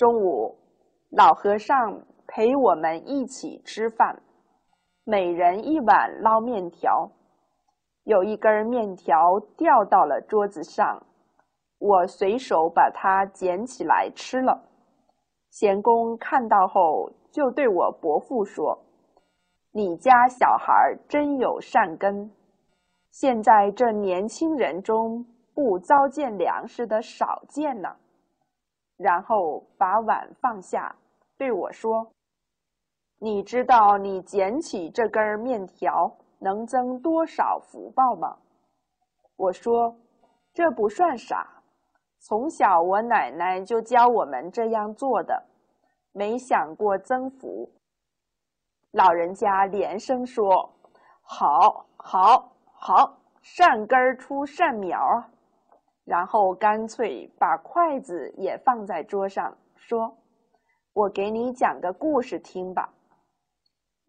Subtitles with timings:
[0.00, 0.56] 中午，
[1.10, 4.18] 老和尚陪我们一起吃饭，
[5.04, 7.06] 每人一碗捞面条。
[8.04, 10.98] 有一根面条掉到了桌子上，
[11.78, 14.58] 我随手把它捡起来吃了。
[15.50, 18.82] 贤公看到后，就对我伯父说
[19.70, 22.30] ：“你家小孩真有善根。
[23.10, 25.22] 现在这年轻人中
[25.52, 27.94] 不糟践粮食的少见呢。”
[29.02, 30.94] 然后把碗放下，
[31.38, 32.06] 对我说
[33.18, 38.34] ：“你知道你捡起这根面条？”能增多少福报吗？
[39.36, 39.94] 我说，
[40.54, 41.46] 这不算啥。
[42.18, 45.42] 从小我奶奶就教我们这样做的，
[46.12, 47.70] 没想过增福。
[48.92, 50.70] 老人家连声说
[51.20, 55.28] ：“好，好，好，善根出善苗啊！”
[56.10, 60.12] 然后干脆把筷子也放在桌上，说
[60.92, 62.92] ：“我给你讲个故事听吧。”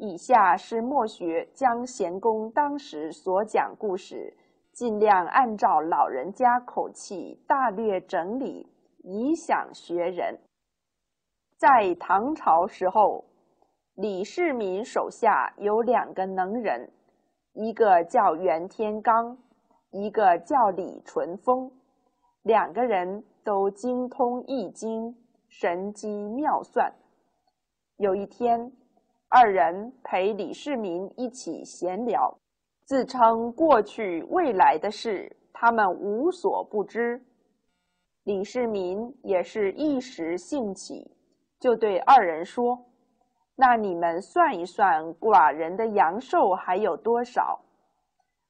[0.00, 4.34] 以下是墨学将贤公当时所讲故事，
[4.72, 8.66] 尽量按照老人家口气大略整理，
[9.04, 10.38] 以想学人。
[11.58, 13.22] 在唐朝时候，
[13.96, 16.90] 李世民手下有两个能人，
[17.52, 19.36] 一个叫袁天罡，
[19.90, 21.70] 一个叫李淳风，
[22.42, 25.14] 两个人都精通易经，
[25.48, 26.92] 神机妙算。
[27.96, 28.70] 有一天。
[29.32, 32.36] 二人陪李世民一起闲聊，
[32.84, 37.24] 自称过去未来的事他们无所不知。
[38.24, 41.08] 李世民也是一时兴起，
[41.60, 42.76] 就对二人说
[43.54, 47.56] ：“那你们算一算，寡人的阳寿还有多少？”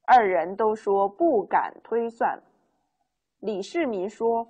[0.08, 2.42] 二人都说不敢推算。
[3.40, 4.46] 李世民说：“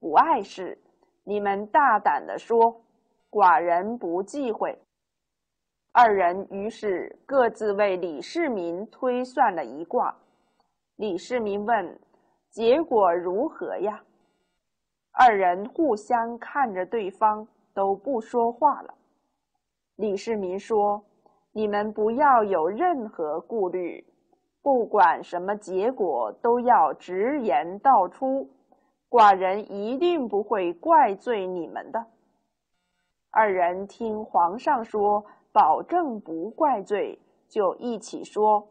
[0.00, 0.78] 不碍事，
[1.24, 2.80] 你们大胆的说，
[3.30, 4.78] 寡人不忌讳。”
[5.92, 10.16] 二人于是各自为李世民推算了一卦。
[10.96, 11.98] 李世民问
[12.50, 14.02] ：“结果如何呀？”
[15.12, 18.94] 二人互相看着对方，都不说话了。
[19.96, 21.04] 李世民说
[21.52, 24.02] ：“你们不要有任何顾虑，
[24.62, 28.50] 不管什么结果，都要直言道出，
[29.08, 32.06] 寡人一定不会怪罪你们的。”
[33.30, 35.24] 二人听皇上说。
[35.52, 37.18] 保证不怪罪，
[37.48, 38.68] 就一起说。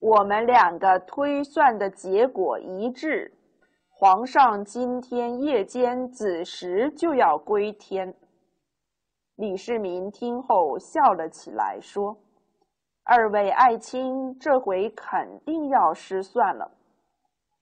[0.00, 3.32] 我们两个推算的结果一致，
[3.88, 8.12] 皇上今天夜间子时就要归天。
[9.36, 12.16] 李世民听后笑了起来，说
[13.10, 16.70] ：“二位爱卿，这回肯定要失算了。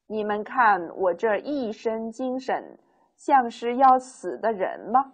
[0.08, 2.76] 你们看我这一身精神，
[3.14, 5.12] 像是要死的人吗？”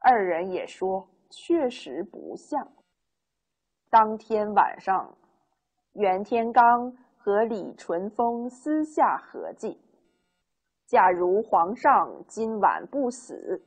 [0.00, 1.08] 二人也说。
[1.30, 2.66] 确实不像。
[3.90, 5.14] 当天晚上，
[5.92, 9.78] 袁天罡和李淳风私下合计：
[10.86, 13.62] 假如皇上今晚不死，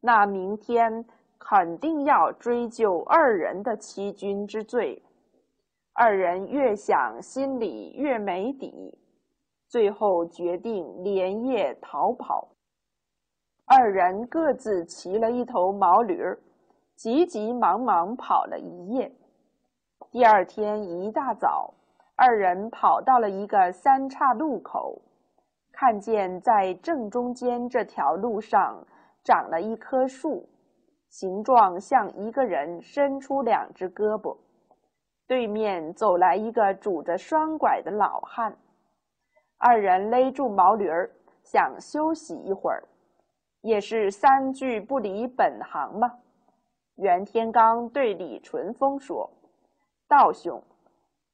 [0.00, 1.02] 那明天
[1.44, 5.02] 肯定要追究二人的欺君之罪。
[5.92, 8.96] 二人越想，心里越没底，
[9.68, 12.48] 最后决定连夜逃跑。
[13.66, 16.38] 二人各自骑了一头毛驴儿。
[16.94, 19.10] 急急忙忙跑了一夜，
[20.12, 21.74] 第二天一大早，
[22.14, 25.02] 二人跑到了一个三岔路口，
[25.72, 28.86] 看见在正中间这条路上
[29.24, 30.48] 长了一棵树，
[31.12, 34.34] 形状像一个人伸出两只胳膊。
[35.26, 38.56] 对面走来一个拄着双拐的老汉，
[39.58, 41.10] 二人勒住毛驴儿，
[41.44, 42.82] 想休息一会儿，
[43.60, 46.10] 也是三句不离本行嘛。
[46.96, 49.30] 袁天罡对李淳风说
[50.08, 50.62] ：“道兄，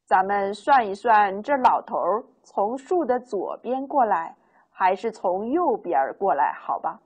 [0.06, 4.36] 咱们算一算，这老头儿从树的左边过来，
[4.70, 6.52] 还是从右边过来？
[6.54, 7.00] 好吧？”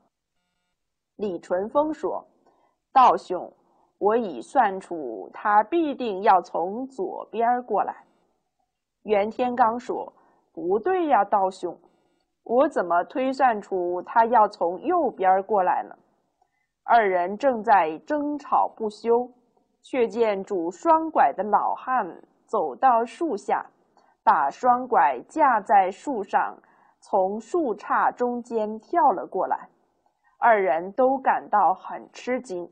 [1.16, 2.26] 李淳风说
[2.92, 3.50] ：“道兄，
[3.98, 8.04] 我已算出他必定要从左边过来。”
[9.04, 10.12] 袁天罡说
[10.52, 11.76] ：“不对呀，道兄，
[12.44, 15.96] 我怎么推算出他要从右边过来呢？”
[16.84, 19.30] 二人正在争吵不休，
[19.82, 23.64] 却见拄双拐的老汉走到树下，
[24.22, 26.56] 把双拐架在树上，
[27.00, 29.68] 从树杈中间跳了过来。
[30.38, 32.68] 二人都感到很吃惊，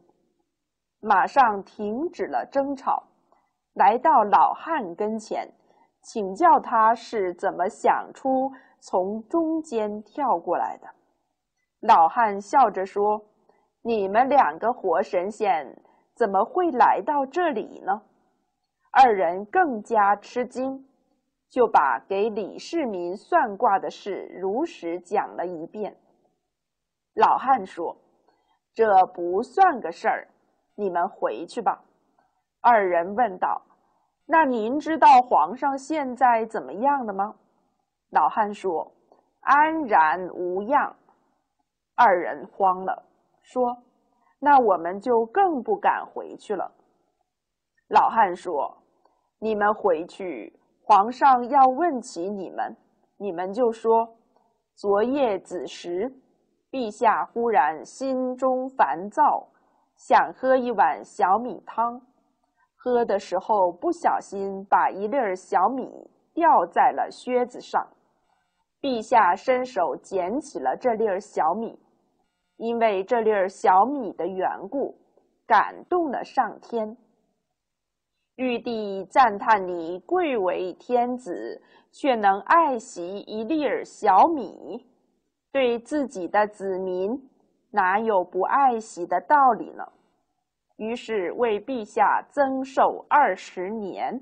[1.00, 3.02] 马上停止了争吵，
[3.74, 5.50] 来到老汉跟前，
[6.02, 10.88] 请教他是怎么想出从中间跳过来的。
[11.80, 13.20] 老汉笑着说
[13.82, 15.66] ：“你们两个活神仙
[16.14, 18.02] 怎么会来到这里呢？”
[18.92, 20.86] 二人更加吃惊，
[21.48, 25.96] 就把给李世民算卦的事如实讲了一遍。
[27.14, 27.96] 老汉说
[28.74, 30.28] ：“这不算个事儿，
[30.80, 31.78] 你们回去吧。”
[32.62, 33.60] 二人问道
[34.24, 37.34] ：“那您知道皇上现在怎么样了吗？”
[38.10, 38.90] 老汉说
[39.40, 40.96] ：“安然无恙。”
[41.94, 43.02] 二人慌了，
[43.42, 43.76] 说
[44.40, 46.72] ：“那我们就更不敢回去了。”
[47.88, 48.74] 老汉说
[49.38, 52.76] ：“你们回去，皇上要问起你们，
[53.16, 54.08] 你们就说：
[54.74, 56.12] 昨夜子时，
[56.70, 59.46] 陛下忽然心中烦躁，
[60.02, 62.00] 想喝一碗小米汤，
[62.74, 67.86] 喝的时候不小心把一粒儿小米掉在了靴子上，
[68.80, 71.78] 陛下伸手捡起了这粒儿小米。”
[72.56, 74.96] 因为这粒儿小米的缘故，
[75.46, 76.96] 感动了上天。
[78.36, 81.60] 玉帝赞叹你贵为天子，
[81.92, 84.82] 却能爱惜一粒儿小米，
[85.52, 87.29] 对自己的子民，
[87.70, 89.84] 哪有不爱惜的道理呢？
[90.76, 94.20] 于是为陛下增寿二十年。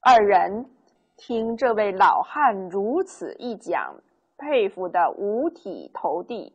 [0.00, 0.70] 二人
[1.16, 3.94] 听这位老汉如此一讲。
[4.42, 6.50] 佩服的五体投地，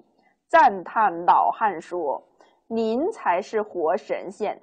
[0.48, 2.20] 赞叹老汉说
[2.68, 4.60] ：“您才是活神仙，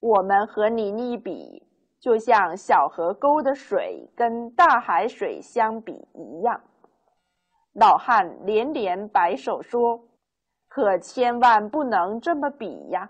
[0.00, 1.64] 我们和您一比，
[2.00, 6.60] 就像小河沟的水跟大海水相比一样。”
[7.78, 10.00] 老汉连连摆手说
[10.68, 13.08] ：“可千万不能这么比呀！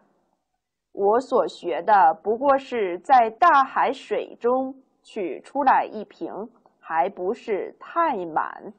[0.93, 6.31] 我所学的不过是在大海水中取出来一瓶，
[6.79, 8.75] 还不是太满。”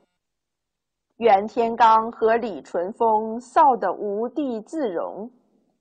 [1.18, 5.28] 袁天罡和李淳风臊得无地自容，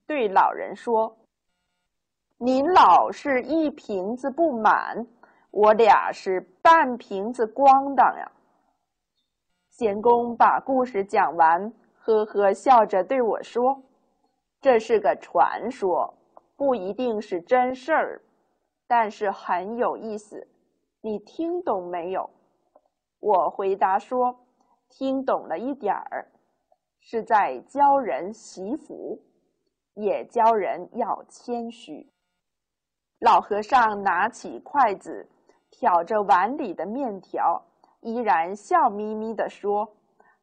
[0.07, 1.15] 对老人说
[2.39, 5.07] ：“您老是一瓶子不满，
[5.51, 8.33] 我俩是半瓶子光当呀。”
[9.79, 13.81] 贤公把故事讲完，呵呵笑着对我说
[14.61, 16.13] ：“这是个传说，
[16.57, 18.21] 不一定是真事儿，
[18.89, 20.45] 但是很有意思。
[21.01, 22.29] 你听懂没有？”
[23.23, 24.37] 我回答说。
[24.89, 26.27] 听懂了一点儿，
[26.99, 29.21] 是在教人惜福，
[29.95, 32.11] 也教人要谦虚。
[33.21, 35.29] 老和尚拿起筷子，
[35.71, 37.63] 挑着碗里的面条，
[38.01, 39.89] 依然笑眯眯地说：“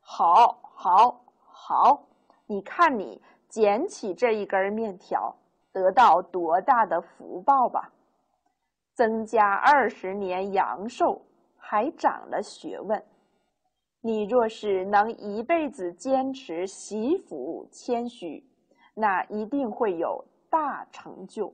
[0.01, 2.03] 好，好，好！
[2.45, 5.35] 你看你捡起这一根面条，
[5.71, 7.91] 得到多大的福报吧？
[8.93, 11.21] 增加二十年阳寿，
[11.57, 13.03] 还长了学问。”
[14.01, 18.47] 你若是能一辈子坚持惜福谦虚，
[18.93, 21.51] 那一定会有大成就。